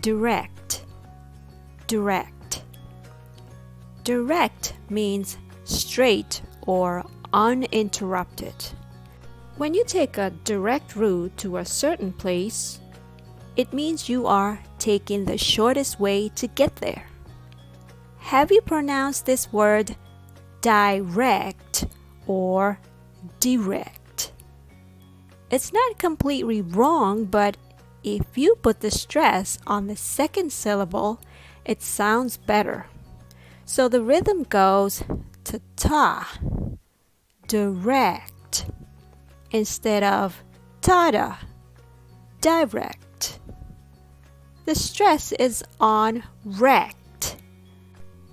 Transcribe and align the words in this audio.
direct, 0.00 0.84
direct. 1.86 2.62
Direct 4.04 4.74
means 4.90 5.38
straight 5.64 6.40
or 6.62 7.04
uninterrupted. 7.32 8.54
When 9.56 9.74
you 9.74 9.84
take 9.84 10.18
a 10.18 10.30
direct 10.44 10.96
route 10.96 11.36
to 11.38 11.56
a 11.58 11.64
certain 11.64 12.12
place, 12.12 12.80
it 13.56 13.72
means 13.72 14.08
you 14.08 14.26
are 14.26 14.60
taking 14.78 15.24
the 15.24 15.36
shortest 15.36 15.98
way 15.98 16.28
to 16.36 16.46
get 16.46 16.76
there. 16.76 17.06
Have 18.18 18.52
you 18.52 18.60
pronounced 18.60 19.26
this 19.26 19.52
word 19.52 19.96
direct 20.60 21.86
or 22.26 22.78
direct? 23.40 24.32
It's 25.50 25.72
not 25.72 25.98
completely 25.98 26.60
wrong, 26.60 27.24
but 27.24 27.56
if 28.02 28.36
you 28.36 28.56
put 28.56 28.80
the 28.80 28.90
stress 28.90 29.58
on 29.66 29.86
the 29.86 29.96
second 29.96 30.52
syllable, 30.52 31.20
it 31.64 31.82
sounds 31.82 32.36
better. 32.36 32.86
So 33.64 33.88
the 33.88 34.02
rhythm 34.02 34.44
goes 34.44 35.02
to 35.44 35.60
ta, 35.76 36.38
direct, 37.46 38.66
instead 39.50 40.02
of 40.02 40.42
tada, 40.80 41.36
direct. 42.40 43.40
The 44.64 44.74
stress 44.74 45.32
is 45.32 45.64
on 45.80 46.22
rect. 46.44 47.36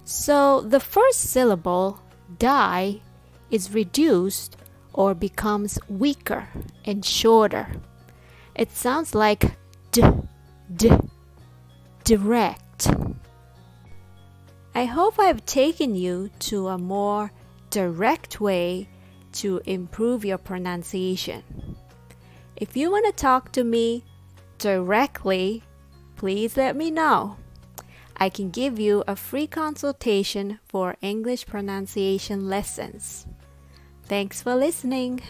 So 0.04 0.62
the 0.62 0.80
first 0.80 1.22
syllable, 1.22 2.00
die, 2.38 3.02
is 3.52 3.74
reduced 3.74 4.58
or 4.94 5.14
becomes 5.14 5.80
weaker 5.90 6.48
and 6.86 7.04
shorter. 7.06 7.68
It 8.56 8.72
sounds 8.72 9.14
like 9.14 9.58
d, 9.92 10.02
d, 10.74 10.92
direct. 12.06 12.88
I 14.74 14.86
hope 14.86 15.20
I've 15.20 15.46
taken 15.46 15.96
you 15.96 16.30
to 16.40 16.70
a 16.70 16.78
more 16.78 17.32
direct 17.70 18.40
way 18.40 18.88
to 19.34 19.62
improve 19.66 20.24
your 20.24 20.38
pronunciation. 20.38 21.44
If 22.56 22.78
you 22.78 22.90
want 22.90 23.06
to 23.06 23.12
talk 23.12 23.52
to 23.54 23.64
me 23.66 24.04
directly, 24.58 25.64
please 26.16 26.56
let 26.56 26.78
me 26.78 26.90
know. 26.90 27.36
I 28.16 28.30
can 28.30 28.50
give 28.50 28.80
you 28.80 29.04
a 29.08 29.18
free 29.18 29.48
consultation 29.48 30.60
for 30.66 30.96
English 31.02 31.46
pronunciation 31.46 32.48
lessons. 32.48 33.28
Thanks 34.06 34.42
for 34.42 34.56
listening. 34.56 35.22